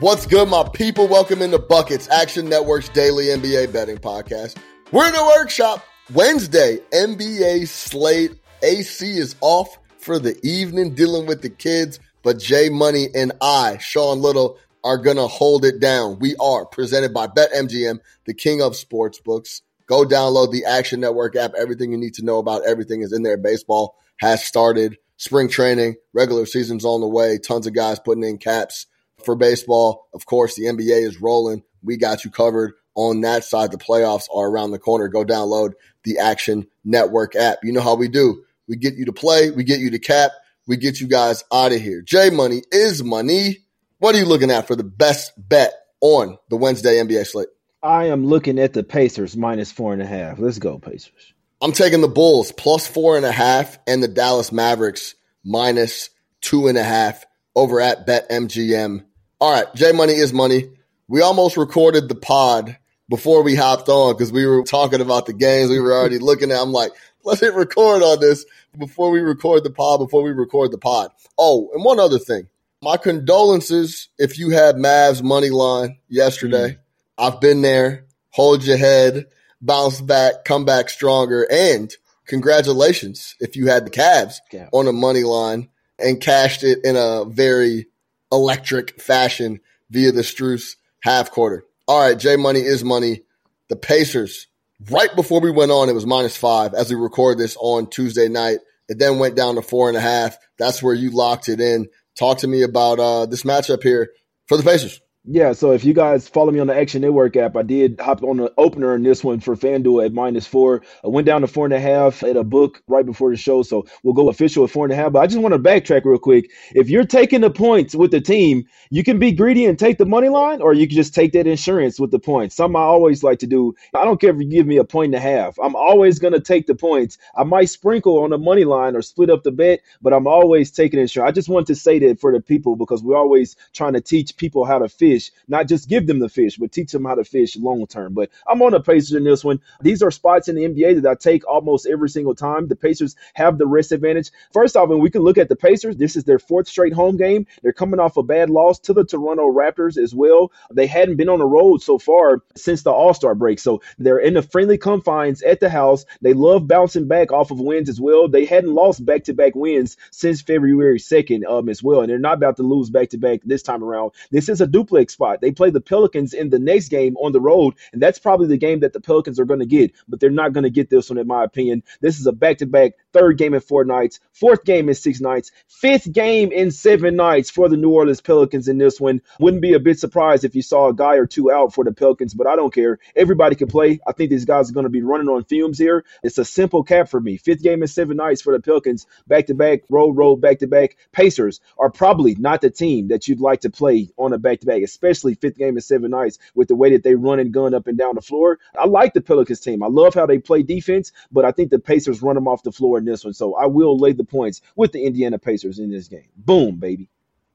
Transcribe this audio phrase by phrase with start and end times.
[0.00, 1.08] What's good, my people?
[1.08, 4.56] Welcome into Buckets, Action Network's daily NBA betting podcast.
[4.92, 5.84] We're in the workshop.
[6.14, 8.32] Wednesday, NBA slate.
[8.62, 13.76] AC is off for the evening dealing with the kids, but Jay Money and I,
[13.76, 16.18] Sean Little, are going to hold it down.
[16.18, 19.60] We are presented by BetMGM, the king of sports books.
[19.84, 21.52] Go download the Action Network app.
[21.58, 23.36] Everything you need to know about everything is in there.
[23.36, 24.96] Baseball has started.
[25.18, 27.36] Spring training, regular season's on the way.
[27.36, 28.86] Tons of guys putting in caps
[29.24, 30.08] for baseball.
[30.14, 31.62] Of course, the NBA is rolling.
[31.82, 33.72] We got you covered on that side.
[33.72, 35.08] The playoffs are around the corner.
[35.08, 35.72] Go download
[36.04, 37.58] the Action Network app.
[37.62, 38.44] You know how we do.
[38.68, 40.30] We get you to play, we get you to cap,
[40.68, 42.02] we get you guys out of here.
[42.02, 43.58] J Money is money.
[43.98, 47.48] What are you looking at for the best bet on the Wednesday NBA slate?
[47.82, 50.38] I am looking at the Pacers minus four and a half.
[50.38, 51.34] Let's go, Pacers.
[51.60, 55.14] I'm taking the Bulls plus four and a half and the Dallas Mavericks
[55.44, 56.10] minus
[56.40, 57.24] two and a half
[57.56, 59.04] over at BetMGM.
[59.40, 60.70] All right, J Money is money.
[61.08, 62.76] We almost recorded the pod
[63.08, 66.50] before we hopped on because we were talking about the games we were already looking
[66.52, 66.60] at.
[66.60, 66.92] I'm like,
[67.24, 68.44] let's hit record on this
[68.78, 71.10] before we record the pod, before we record the pod.
[71.38, 72.48] Oh, and one other thing.
[72.82, 76.70] My condolences if you had Mavs money line yesterday.
[76.72, 76.78] Mm.
[77.18, 78.06] I've been there.
[78.30, 79.26] Hold your head,
[79.60, 81.92] bounce back, come back stronger, and
[82.26, 84.68] congratulations if you had the Cavs Yeah.
[84.72, 85.68] on a money line
[85.98, 87.86] and cashed it in a very
[88.32, 89.60] electric fashion
[89.90, 91.64] via the Strus half quarter.
[91.86, 93.22] All right, J Money is money.
[93.68, 94.46] The Pacers,
[94.90, 98.28] right before we went on, it was minus five as we record this on Tuesday
[98.28, 98.58] night.
[98.88, 100.36] It then went down to four and a half.
[100.58, 101.88] That's where you locked it in.
[102.18, 104.10] Talk to me about uh, this matchup here
[104.46, 105.00] for the Pacers.
[105.26, 108.22] Yeah, so if you guys follow me on the Action Network app, I did hop
[108.22, 110.80] on the opener in this one for FanDuel at minus four.
[111.04, 113.62] I went down to four and a half at a book right before the show,
[113.62, 115.12] so we'll go official at four and a half.
[115.12, 116.50] But I just want to backtrack real quick.
[116.74, 120.06] If you're taking the points with the team, you can be greedy and take the
[120.06, 122.56] money line, or you can just take that insurance with the points.
[122.56, 123.74] Something I always like to do.
[123.94, 125.54] I don't care if you give me a point and a half.
[125.62, 127.18] I'm always going to take the points.
[127.36, 130.70] I might sprinkle on the money line or split up the bet, but I'm always
[130.70, 131.28] taking insurance.
[131.28, 134.34] I just want to say that for the people because we're always trying to teach
[134.38, 137.24] people how to fish, not just give them the fish, but teach them how to
[137.24, 138.14] fish long term.
[138.14, 139.60] But I'm on the Pacers in this one.
[139.80, 142.68] These are spots in the NBA that I take almost every single time.
[142.68, 144.30] The Pacers have the rest advantage.
[144.52, 147.16] First off, when we can look at the Pacers, this is their fourth straight home
[147.16, 147.46] game.
[147.62, 150.52] They're coming off a bad loss to the Toronto Raptors as well.
[150.72, 153.58] They hadn't been on the road so far since the All Star break.
[153.58, 156.04] So they're in the friendly confines at the house.
[156.20, 158.28] They love bouncing back off of wins as well.
[158.28, 162.00] They hadn't lost back to back wins since February 2nd um, as well.
[162.00, 164.12] And they're not about to lose back to back this time around.
[164.30, 165.40] This is a duplex spot.
[165.40, 168.58] They play the Pelicans in the next game on the road, and that's probably the
[168.58, 171.08] game that the Pelicans are going to get, but they're not going to get this
[171.08, 171.84] one, in my opinion.
[172.00, 175.20] This is a back to back third game in four nights, fourth game in six
[175.20, 179.22] nights, fifth game in seven nights for the New Orleans Pelicans in this one.
[179.38, 181.92] Wouldn't be a bit surprised if you saw a guy or two out for the
[181.92, 182.98] Pelicans, but I don't care.
[183.14, 184.00] Everybody can play.
[184.06, 186.04] I think these guys are going to be running on fumes here.
[186.22, 187.36] It's a simple cap for me.
[187.36, 190.66] Fifth game in seven nights for the Pelicans, back to back, road, road, back to
[190.66, 190.96] back.
[191.12, 194.66] Pacers are probably not the team that you'd like to play on a back to
[194.66, 197.74] back, especially fifth game in seven nights with the way that they run and gun
[197.74, 198.58] up and down the floor.
[198.78, 199.82] I like the Pelicans team.
[199.82, 202.72] I love how they play defense, but I think the Pacers run them off the
[202.72, 203.34] floor in this one.
[203.34, 206.28] So I will lay the points with the Indiana Pacers in this game.
[206.36, 207.08] Boom, baby.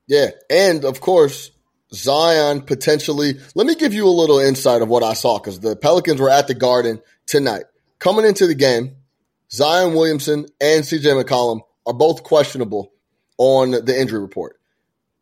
[0.07, 0.29] Yeah.
[0.49, 1.51] And of course,
[1.93, 3.39] Zion potentially.
[3.53, 6.29] Let me give you a little insight of what I saw because the Pelicans were
[6.29, 7.63] at the Garden tonight.
[7.99, 8.95] Coming into the game,
[9.51, 12.91] Zion Williamson and CJ McCollum are both questionable
[13.38, 14.59] on the injury report.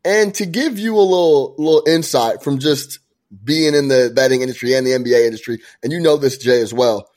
[0.06, 3.00] And to give you a little little insight from just
[3.44, 6.74] being in the betting industry and the NBA industry, and you know this, Jay, as
[6.74, 7.10] well.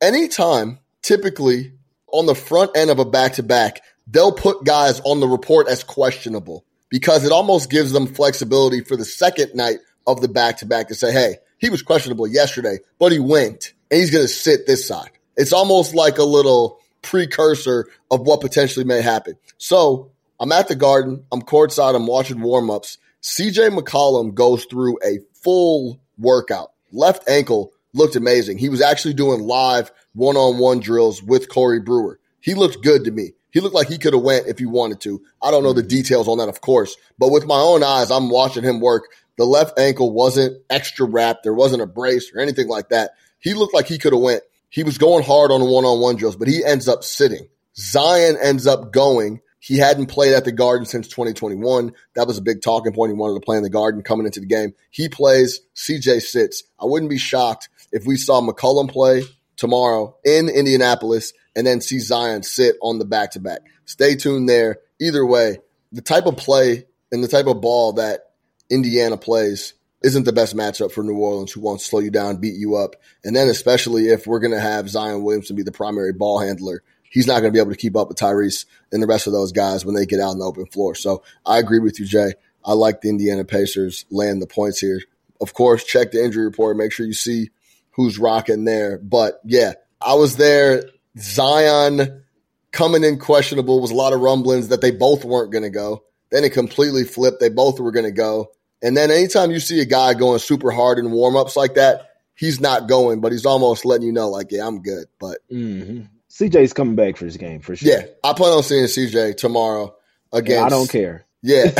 [0.00, 1.72] Anytime, typically
[2.12, 5.68] on the front end of a back to back, they'll put guys on the report
[5.68, 10.58] as questionable because it almost gives them flexibility for the second night of the back
[10.58, 14.24] to back to say, hey, he was questionable yesterday, but he went and he's going
[14.24, 15.10] to sit this side.
[15.36, 19.36] It's almost like a little precursor of what potentially may happen.
[19.58, 20.10] So
[20.42, 21.24] I'm at the garden.
[21.30, 21.94] I'm courtside.
[21.94, 22.98] I'm watching warmups.
[23.22, 26.72] CJ McCollum goes through a full workout.
[26.90, 28.58] Left ankle looked amazing.
[28.58, 32.18] He was actually doing live one on one drills with Corey Brewer.
[32.40, 33.34] He looked good to me.
[33.52, 35.22] He looked like he could have went if he wanted to.
[35.40, 38.28] I don't know the details on that, of course, but with my own eyes, I'm
[38.28, 39.10] watching him work.
[39.38, 41.44] The left ankle wasn't extra wrapped.
[41.44, 43.12] There wasn't a brace or anything like that.
[43.38, 44.42] He looked like he could have went.
[44.70, 47.46] He was going hard on one on one drills, but he ends up sitting.
[47.76, 51.92] Zion ends up going he hadn't played at the Garden since 2021.
[52.16, 53.10] That was a big talking point.
[53.10, 54.74] He wanted to play in the Garden coming into the game.
[54.90, 55.60] He plays.
[55.76, 56.64] CJ sits.
[56.80, 59.22] I wouldn't be shocked if we saw McCollum play
[59.54, 63.60] tomorrow in Indianapolis and then see Zion sit on the back to back.
[63.84, 64.78] Stay tuned there.
[65.00, 65.58] Either way,
[65.92, 68.32] the type of play and the type of ball that
[68.68, 72.38] Indiana plays isn't the best matchup for New Orleans, who wants to slow you down,
[72.38, 72.96] beat you up.
[73.22, 76.82] And then, especially if we're going to have Zion Williamson be the primary ball handler
[77.12, 79.34] he's not going to be able to keep up with Tyrese and the rest of
[79.34, 80.94] those guys when they get out on the open floor.
[80.94, 82.32] So I agree with you, Jay.
[82.64, 85.00] I like the Indiana Pacers laying the points here.
[85.40, 86.76] Of course, check the injury report.
[86.76, 87.50] Make sure you see
[87.90, 88.98] who's rocking there.
[88.98, 90.84] But yeah, I was there.
[91.18, 92.22] Zion
[92.70, 96.04] coming in questionable was a lot of rumblings that they both weren't going to go.
[96.30, 97.40] Then it completely flipped.
[97.40, 98.52] They both were going to go.
[98.80, 102.08] And then anytime you see a guy going super hard in warm ups like that,
[102.34, 105.06] he's not going, but he's almost letting you know, like, yeah, I'm good.
[105.20, 106.04] But mm-hmm.
[106.32, 107.92] CJ's coming back for this game for sure.
[107.92, 109.94] Yeah, I plan on seeing CJ tomorrow
[110.32, 110.64] against.
[110.64, 111.26] I don't care.
[111.42, 111.64] Yeah,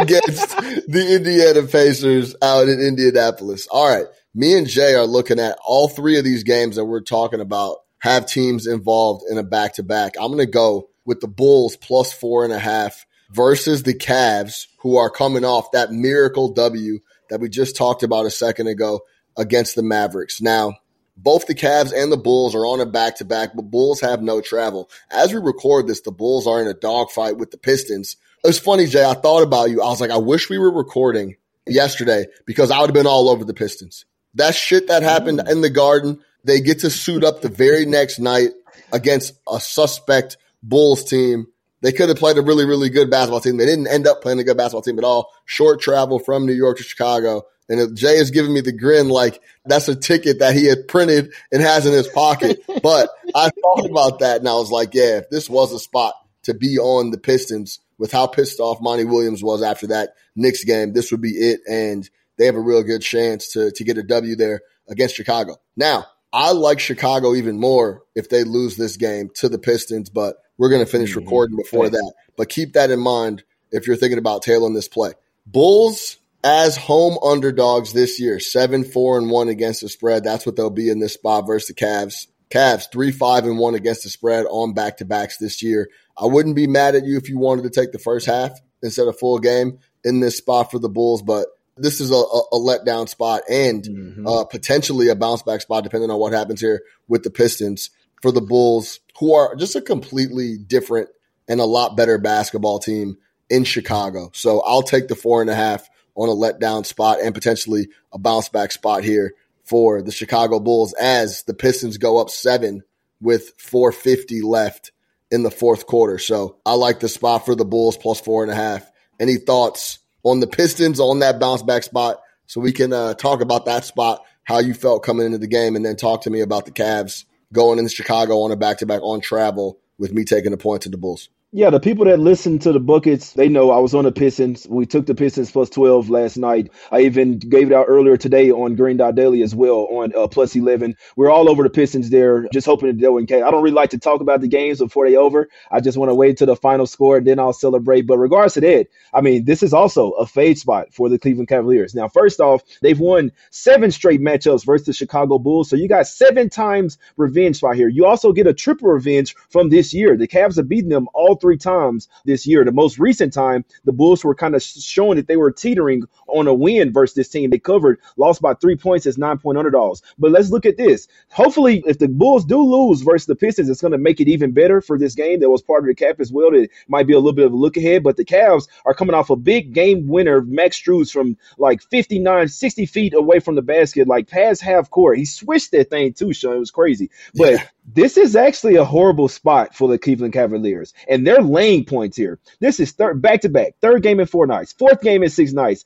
[0.00, 0.56] against
[0.88, 3.66] the Indiana Pacers out in Indianapolis.
[3.66, 7.02] All right, me and Jay are looking at all three of these games that we're
[7.02, 10.14] talking about have teams involved in a back to back.
[10.18, 14.66] I'm going to go with the Bulls plus four and a half versus the Cavs,
[14.78, 19.00] who are coming off that miracle W that we just talked about a second ago
[19.36, 20.40] against the Mavericks.
[20.40, 20.74] Now,
[21.22, 24.22] both the Cavs and the Bulls are on a back to back, but Bulls have
[24.22, 24.90] no travel.
[25.10, 28.16] As we record this, the Bulls are in a dogfight with the Pistons.
[28.42, 29.04] It's funny, Jay.
[29.04, 29.82] I thought about you.
[29.82, 31.36] I was like, I wish we were recording
[31.66, 34.06] yesterday because I would have been all over the Pistons.
[34.34, 35.50] That shit that happened mm.
[35.50, 38.50] in the garden, they get to suit up the very next night
[38.92, 41.48] against a suspect Bulls team.
[41.82, 43.56] They could have played a really, really good basketball team.
[43.56, 45.30] They didn't end up playing a good basketball team at all.
[45.44, 47.44] Short travel from New York to Chicago.
[47.70, 51.32] And Jay is giving me the grin like that's a ticket that he had printed
[51.52, 52.62] and has in his pocket.
[52.82, 56.14] but I thought about that and I was like, yeah, if this was a spot
[56.42, 60.64] to be on the Pistons with how pissed off Monty Williams was after that Knicks
[60.64, 61.60] game, this would be it.
[61.68, 65.56] And they have a real good chance to, to get a W there against Chicago.
[65.76, 70.36] Now, I like Chicago even more if they lose this game to the Pistons, but
[70.58, 71.20] we're going to finish mm-hmm.
[71.20, 72.12] recording before that.
[72.36, 75.12] But keep that in mind if you're thinking about tailing this play.
[75.46, 80.24] Bulls as home underdogs this year, seven, four, and one against the spread.
[80.24, 82.26] That's what they'll be in this spot versus the Cavs.
[82.50, 85.88] Cavs three, five, and one against the spread on back to backs this year.
[86.18, 89.06] I wouldn't be mad at you if you wanted to take the first half instead
[89.06, 92.58] of full game in this spot for the Bulls, but this is a, a, a
[92.58, 94.26] letdown spot and mm-hmm.
[94.26, 98.32] uh, potentially a bounce back spot depending on what happens here with the Pistons for
[98.32, 101.08] the Bulls, who are just a completely different
[101.48, 103.16] and a lot better basketball team
[103.48, 104.30] in Chicago.
[104.34, 105.88] So I'll take the four and a half
[106.20, 109.32] on a letdown spot and potentially a bounce back spot here
[109.64, 112.82] for the Chicago Bulls as the Pistons go up seven
[113.22, 114.92] with 450 left
[115.30, 116.18] in the fourth quarter.
[116.18, 118.90] So I like the spot for the Bulls plus four and a half.
[119.18, 122.20] Any thoughts on the Pistons on that bounce back spot?
[122.46, 125.74] So we can uh, talk about that spot, how you felt coming into the game,
[125.74, 128.86] and then talk to me about the Cavs going into Chicago on a back to
[128.86, 131.30] back on travel with me taking the point to the Bulls.
[131.52, 134.68] Yeah, the people that listen to the buckets, they know I was on the Pistons.
[134.70, 136.70] We took the Pistons plus 12 last night.
[136.92, 140.28] I even gave it out earlier today on Green Dot Daily as well on uh,
[140.28, 140.94] plus 11.
[141.16, 143.26] We're all over the Pistons there, just hoping that they'll win.
[143.28, 145.48] I don't really like to talk about the games before they over.
[145.72, 148.02] I just want to wait to the final score and then I'll celebrate.
[148.02, 151.48] But regardless of that, I mean, this is also a fade spot for the Cleveland
[151.48, 151.96] Cavaliers.
[151.96, 155.68] Now, first off, they've won seven straight matchups versus the Chicago Bulls.
[155.68, 157.88] So you got seven times revenge spot here.
[157.88, 160.16] You also get a triple revenge from this year.
[160.16, 162.64] The Cavs have beaten them all three times this year.
[162.64, 166.46] The most recent time, the Bulls were kind of showing that they were teetering on
[166.46, 167.50] a win versus this team.
[167.50, 170.02] They covered, lost by three points as nine point underdogs.
[170.18, 171.08] But let's look at this.
[171.30, 174.52] Hopefully, if the Bulls do lose versus the Pistons, it's going to make it even
[174.52, 175.40] better for this game.
[175.40, 176.50] That was part of the cap as well.
[176.50, 178.02] That might be a little bit of a look ahead.
[178.02, 182.48] But the Cavs are coming off a big game winner, Max Strus, from like 59,
[182.48, 185.18] 60 feet away from the basket, like past half court.
[185.18, 186.56] He switched that thing too, Sean.
[186.56, 187.10] It was crazy.
[187.34, 187.66] But yeah.
[187.94, 190.92] This is actually a horrible spot for the Cleveland Cavaliers.
[191.08, 192.38] And they're laying points here.
[192.60, 195.52] This is third back to back, third game in four nights, fourth game in six
[195.52, 195.84] nights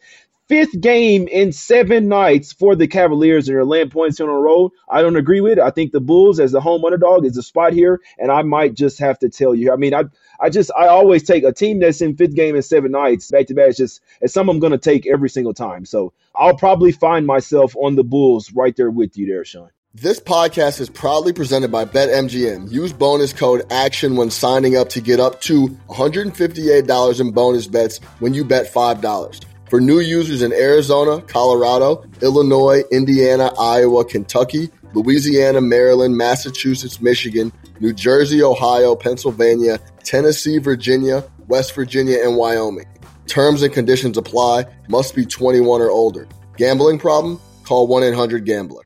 [0.49, 4.73] fifth game in seven nights for the Cavaliers and they're laying points on a road.
[4.89, 5.59] I don't agree with it.
[5.59, 8.75] I think the Bulls as the home underdog is the spot here, and I might
[8.75, 9.73] just have to tell you.
[9.73, 10.05] I mean, I
[10.41, 13.47] I just I always take a team that's in fifth game in seven nights back
[13.47, 13.71] to back.
[13.71, 15.85] It's just it's something I'm gonna take every single time.
[15.85, 19.71] So I'll probably find myself on the Bulls right there with you there, Sean.
[19.97, 22.69] This podcast is proudly presented by BetMGM.
[22.69, 27.99] Use bonus code ACTION when signing up to get up to $158 in bonus bets
[28.19, 29.45] when you bet $5.
[29.71, 37.93] For new users in Arizona, Colorado, Illinois, Indiana, Iowa, Kentucky, Louisiana, Maryland, Massachusetts, Michigan, New
[37.93, 42.87] Jersey, Ohio, Pennsylvania, Tennessee, Virginia, West Virginia, and Wyoming.
[43.29, 44.65] Terms and conditions apply.
[44.89, 46.27] Must be 21 or older.
[46.57, 47.39] Gambling problem?
[47.63, 48.84] Call 1 800 Gambler.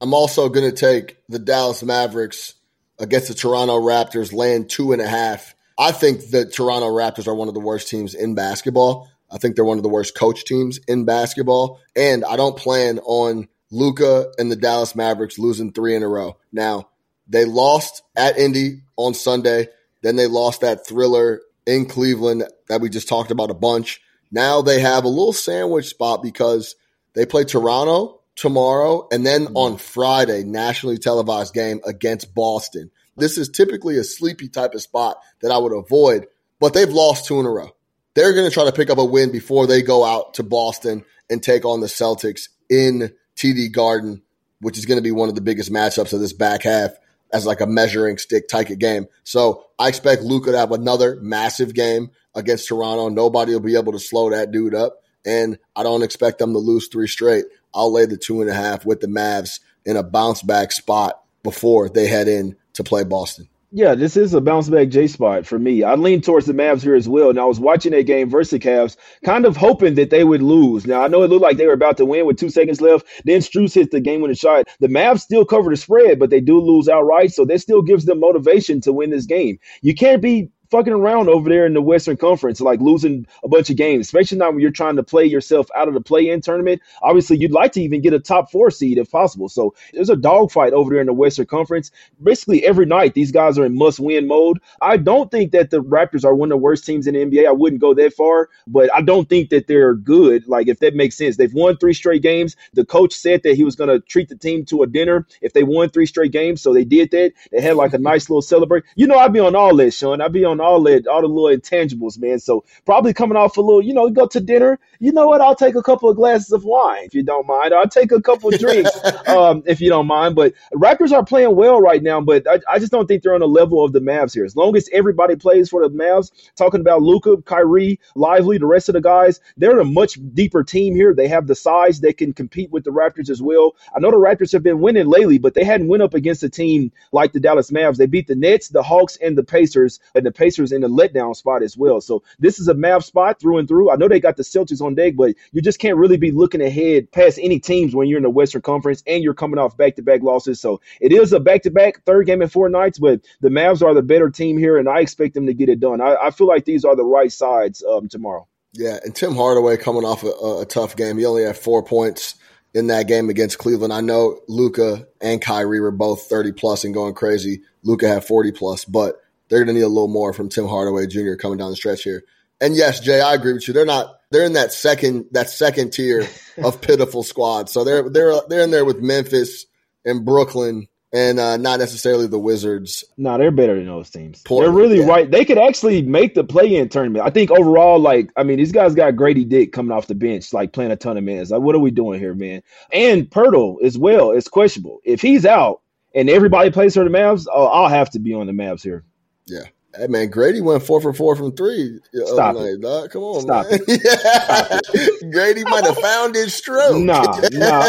[0.00, 2.54] I'm also going to take the Dallas Mavericks
[2.98, 5.54] against the Toronto Raptors, laying two and a half.
[5.78, 9.10] I think the Toronto Raptors are one of the worst teams in basketball.
[9.30, 11.80] I think they're one of the worst coach teams in basketball.
[11.94, 16.36] And I don't plan on Luka and the Dallas Mavericks losing three in a row.
[16.52, 16.88] Now,
[17.26, 19.68] they lost at Indy on Sunday.
[20.02, 24.00] Then they lost that thriller in Cleveland that we just talked about a bunch.
[24.30, 26.76] Now they have a little sandwich spot because
[27.14, 29.56] they play Toronto tomorrow and then mm-hmm.
[29.56, 32.90] on Friday, nationally televised game against Boston.
[33.16, 36.26] This is typically a sleepy type of spot that I would avoid,
[36.60, 37.70] but they've lost two in a row.
[38.14, 41.04] They're going to try to pick up a win before they go out to Boston
[41.28, 44.22] and take on the Celtics in TD Garden,
[44.60, 46.92] which is going to be one of the biggest matchups of this back half
[47.32, 49.06] as like a measuring stick type of game.
[49.24, 53.08] So I expect Luka to have another massive game against Toronto.
[53.08, 55.02] Nobody will be able to slow that dude up.
[55.24, 57.46] And I don't expect them to lose three straight.
[57.76, 61.22] I'll lay the two and a half with the Mavs in a bounce back spot
[61.42, 63.48] before they head in to play Boston.
[63.72, 65.82] Yeah, this is a bounce back J spot for me.
[65.82, 67.32] I lean towards the Mavs here as well.
[67.32, 70.40] Now, I was watching that game versus the Cavs, kind of hoping that they would
[70.40, 70.86] lose.
[70.86, 73.06] Now, I know it looked like they were about to win with two seconds left.
[73.24, 74.66] Then Strus hits the game winning shot.
[74.80, 77.32] The Mavs still cover the spread, but they do lose outright.
[77.32, 79.58] So that still gives them motivation to win this game.
[79.82, 83.70] You can't be fucking around over there in the Western Conference, like losing a bunch
[83.70, 86.82] of games, especially not when you're trying to play yourself out of the play-in tournament.
[87.02, 89.48] Obviously, you'd like to even get a top four seed if possible.
[89.48, 91.90] So there's a dogfight over there in the Western Conference.
[92.22, 94.58] Basically, every night these guys are in must-win mode.
[94.80, 97.46] I don't think that the Raptors are one of the worst teams in the NBA.
[97.46, 100.46] I wouldn't go that far, but I don't think that they're good.
[100.48, 102.56] Like if that makes sense, they've won three straight games.
[102.74, 105.52] The coach said that he was going to treat the team to a dinner if
[105.52, 107.32] they won three straight games, so they did that.
[107.52, 108.84] They had like a nice little celebrate.
[108.94, 110.20] You know, I'd be on all this, Sean.
[110.20, 112.38] I'd be on all that, all the little intangibles, man.
[112.38, 114.78] So probably coming off a little, you know, go to dinner.
[114.98, 115.40] You know what?
[115.40, 117.74] I'll take a couple of glasses of wine if you don't mind.
[117.74, 118.90] I'll take a couple of drinks
[119.28, 120.34] um, if you don't mind.
[120.34, 123.40] But Raptors are playing well right now, but I, I, just don't think they're on
[123.40, 124.44] the level of the Mavs here.
[124.44, 128.88] As long as everybody plays for the Mavs, talking about Luka, Kyrie, Lively, the rest
[128.88, 131.14] of the guys, they're a much deeper team here.
[131.14, 133.76] They have the size They can compete with the Raptors as well.
[133.94, 136.48] I know the Raptors have been winning lately, but they hadn't went up against a
[136.48, 137.96] team like the Dallas Mavs.
[137.96, 141.34] They beat the Nets, the Hawks, and the Pacers, and the Pacers in the letdown
[141.34, 142.00] spot as well.
[142.00, 143.90] So this is a Mav spot through and through.
[143.90, 146.60] I know they got the Celtics on deck, but you just can't really be looking
[146.60, 149.96] ahead past any teams when you're in the Western Conference and you're coming off back
[149.96, 150.60] to back losses.
[150.60, 153.82] So it is a back to back third game in four nights, but the Mavs
[153.82, 156.00] are the better team here, and I expect them to get it done.
[156.00, 158.46] I, I feel like these are the right sides um, tomorrow.
[158.72, 161.18] Yeah, and Tim Hardaway coming off a, a tough game.
[161.18, 162.34] He only had four points
[162.74, 163.92] in that game against Cleveland.
[163.92, 167.62] I know Luka and Kyrie were both 30 plus and going crazy.
[167.84, 171.06] Luka had 40 plus, but they're going to need a little more from Tim Hardaway
[171.06, 171.34] Jr.
[171.34, 172.24] coming down the stretch here.
[172.60, 173.74] And yes, Jay, I agree with you.
[173.74, 174.20] They're not.
[174.30, 176.26] They're in that second that second tier
[176.58, 177.72] of pitiful squads.
[177.72, 179.66] So they're they're they're in there with Memphis
[180.04, 183.04] and Brooklyn and uh, not necessarily the Wizards.
[183.16, 184.42] No, nah, they're better than those teams.
[184.42, 185.06] Portland, they're really yeah.
[185.06, 185.30] right.
[185.30, 187.24] They could actually make the play-in tournament.
[187.24, 190.52] I think overall, like, I mean, these guys got Grady Dick coming off the bench,
[190.52, 191.50] like playing a ton of minutes.
[191.50, 192.62] Like, what are we doing here, man?
[192.92, 195.00] And Poeltl as well is questionable.
[195.04, 195.80] If he's out
[196.14, 199.04] and everybody plays for the Mavs, oh, I'll have to be on the Mavs here.
[199.46, 199.64] Yeah.
[199.96, 202.00] Hey man, Grady went four for four from three.
[202.26, 202.80] Stop night, it.
[202.82, 203.10] dog.
[203.10, 203.80] Come on, Stop man.
[203.88, 204.78] yeah.
[205.32, 206.98] Grady might have found his stroke.
[207.00, 207.22] Nah,
[207.52, 207.88] nah.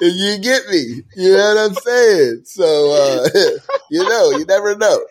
[0.00, 1.02] you get me.
[1.16, 2.42] You know what I'm saying?
[2.44, 3.28] So uh,
[3.90, 5.04] you know, you never know.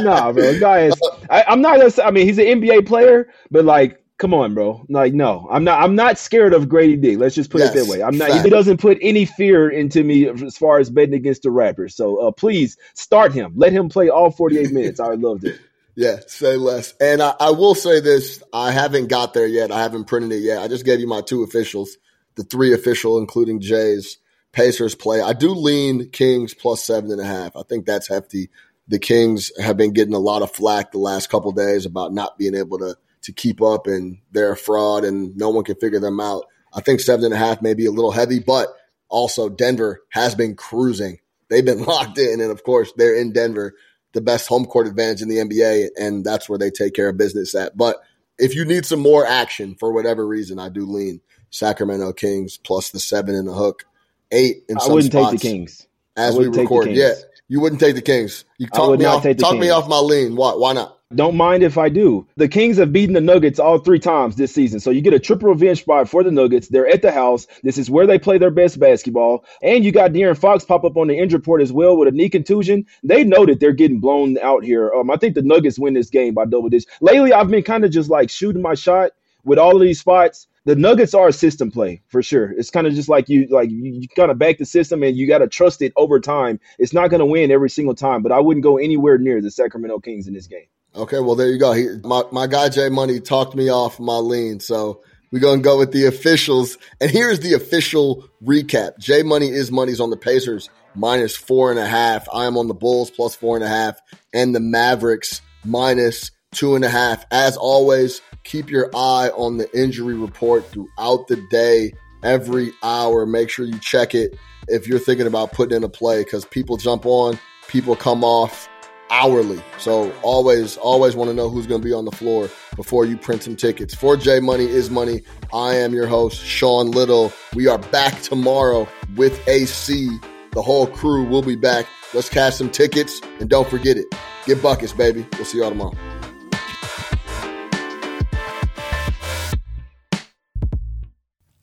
[0.00, 0.60] nah, bro.
[0.60, 0.94] Guy is.
[1.28, 1.78] I, I'm not.
[1.78, 4.84] Gonna, I mean, he's an NBA player, but like, come on, bro.
[4.88, 5.82] Like, no, I'm not.
[5.82, 7.16] I'm not scared of Grady D.
[7.16, 8.02] Let's just put Yes, it that way.
[8.02, 8.30] I'm not.
[8.30, 8.40] fact.
[8.42, 11.92] He doesn't put any fear into me as far as betting against the Raptors.
[11.92, 13.54] So uh, please start him.
[13.56, 15.00] Let him play all 48 minutes.
[15.00, 15.56] I loved it.
[15.96, 16.94] Yeah, say less.
[17.00, 19.70] And I, I will say this: I haven't got there yet.
[19.70, 20.58] I haven't printed it yet.
[20.62, 21.98] I just gave you my two officials,
[22.36, 24.18] the three official, including Jay's
[24.52, 25.20] Pacers play.
[25.20, 27.56] I do lean Kings plus seven and a half.
[27.56, 28.50] I think that's hefty.
[28.88, 32.38] The Kings have been getting a lot of flack the last couple days about not
[32.38, 36.00] being able to to keep up, and they're a fraud, and no one can figure
[36.00, 36.46] them out.
[36.72, 38.68] I think seven and a half may be a little heavy, but
[39.08, 41.18] also Denver has been cruising.
[41.48, 43.74] They've been locked in, and of course they're in Denver
[44.14, 47.18] the best home court advantage in the NBA, and that's where they take care of
[47.18, 47.76] business at.
[47.76, 47.96] But
[48.38, 52.90] if you need some more action for whatever reason, I do lean Sacramento Kings plus
[52.90, 53.84] the seven and the hook,
[54.30, 55.86] eight in I some wouldn't spots take the Kings.
[56.16, 56.90] as we wouldn't record.
[56.90, 57.14] Yeah,
[57.48, 58.44] you wouldn't take the Kings.
[58.58, 59.24] You talk me off.
[59.36, 60.36] Talk me off my lean.
[60.36, 60.52] Why?
[60.52, 60.93] Why not?
[61.14, 62.26] Don't mind if I do.
[62.36, 64.80] The Kings have beaten the Nuggets all three times this season.
[64.80, 66.68] So you get a triple revenge spot for the Nuggets.
[66.68, 67.46] They're at the house.
[67.62, 69.44] This is where they play their best basketball.
[69.62, 72.10] And you got De'Aaron Fox pop up on the injury report as well with a
[72.10, 72.86] knee contusion.
[73.04, 74.92] They know that they're getting blown out here.
[74.92, 76.90] Um, I think the Nuggets win this game by double digits.
[77.00, 79.12] Lately, I've been kind of just like shooting my shot
[79.44, 80.48] with all of these spots.
[80.64, 82.50] The Nuggets are a system play for sure.
[82.52, 85.14] It's kind of just like you like you, you kind of back the system and
[85.14, 86.58] you got to trust it over time.
[86.78, 89.50] It's not going to win every single time, but I wouldn't go anywhere near the
[89.50, 90.64] Sacramento Kings in this game.
[90.96, 91.72] Okay, well there you go.
[91.72, 95.76] He, my my guy Jay Money talked me off my lean, so we're gonna go
[95.76, 96.78] with the officials.
[97.00, 101.80] And here's the official recap: Jay Money is money's on the Pacers minus four and
[101.80, 102.28] a half.
[102.32, 104.00] I am on the Bulls plus four and a half,
[104.32, 107.26] and the Mavericks minus two and a half.
[107.32, 113.26] As always, keep your eye on the injury report throughout the day, every hour.
[113.26, 116.76] Make sure you check it if you're thinking about putting in a play because people
[116.76, 117.36] jump on,
[117.66, 118.68] people come off
[119.14, 119.62] hourly.
[119.78, 123.16] So always, always want to know who's going to be on the floor before you
[123.16, 123.94] print some tickets.
[123.94, 127.32] For J Money is Money, I am your host, Sean Little.
[127.54, 130.18] We are back tomorrow with AC.
[130.50, 131.86] The whole crew will be back.
[132.12, 134.06] Let's cash some tickets and don't forget it.
[134.46, 135.24] Get buckets, baby.
[135.34, 135.94] We'll see y'all tomorrow.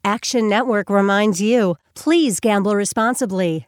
[0.04, 3.68] Action Network reminds you please gamble responsibly.